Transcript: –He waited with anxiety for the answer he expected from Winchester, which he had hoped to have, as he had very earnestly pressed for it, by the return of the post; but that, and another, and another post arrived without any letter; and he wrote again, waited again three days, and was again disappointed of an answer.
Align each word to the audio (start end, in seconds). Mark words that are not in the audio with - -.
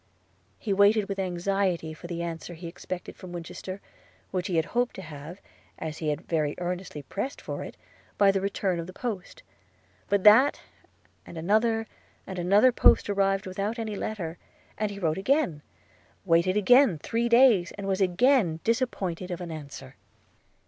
–He 0.57 0.73
waited 0.73 1.07
with 1.07 1.19
anxiety 1.19 1.93
for 1.93 2.07
the 2.07 2.23
answer 2.23 2.55
he 2.55 2.67
expected 2.67 3.15
from 3.15 3.31
Winchester, 3.31 3.81
which 4.31 4.47
he 4.47 4.55
had 4.55 4.65
hoped 4.73 4.95
to 4.95 5.03
have, 5.03 5.39
as 5.77 5.99
he 5.99 6.07
had 6.09 6.21
very 6.23 6.55
earnestly 6.57 7.03
pressed 7.03 7.39
for 7.39 7.63
it, 7.63 7.77
by 8.17 8.31
the 8.31 8.41
return 8.41 8.79
of 8.79 8.87
the 8.87 8.93
post; 8.97 9.43
but 10.09 10.23
that, 10.23 10.59
and 11.23 11.37
another, 11.37 11.85
and 12.25 12.39
another 12.39 12.71
post 12.71 13.11
arrived 13.11 13.45
without 13.45 13.77
any 13.77 13.95
letter; 13.95 14.39
and 14.75 14.89
he 14.89 14.97
wrote 14.97 15.19
again, 15.19 15.61
waited 16.25 16.57
again 16.57 16.97
three 16.97 17.29
days, 17.29 17.71
and 17.77 17.87
was 17.87 18.01
again 18.01 18.59
disappointed 18.63 19.29
of 19.29 19.39
an 19.39 19.51
answer. 19.51 19.97